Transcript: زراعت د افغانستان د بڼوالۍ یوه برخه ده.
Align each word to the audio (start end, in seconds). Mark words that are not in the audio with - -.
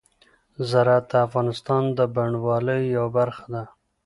زراعت 0.69 1.05
د 1.11 1.13
افغانستان 1.27 1.83
د 1.97 1.99
بڼوالۍ 2.15 2.81
یوه 2.95 3.09
برخه 3.17 3.45
ده. 3.53 3.63